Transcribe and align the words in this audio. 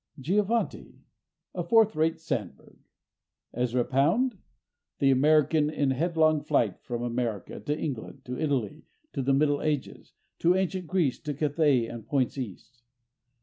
Giovannitti? 0.19 1.03
A 1.53 1.61
forth 1.63 1.95
rate 1.95 2.19
Sandburg. 2.19 2.79
Ezra 3.53 3.85
Pound? 3.85 4.39
The 4.97 5.11
American 5.11 5.69
in 5.69 5.91
headlong 5.91 6.41
flight 6.41 6.79
from 6.81 7.03
America—to 7.03 7.77
England, 7.79 8.25
to 8.25 8.35
Italy, 8.35 8.81
to 9.13 9.21
the 9.21 9.31
Middle 9.33 9.61
Ages, 9.61 10.13
to 10.39 10.55
ancient 10.55 10.87
Greece, 10.87 11.19
to 11.19 11.35
Cathay 11.35 11.85
and 11.85 12.07
points 12.07 12.35
East. 12.35 12.81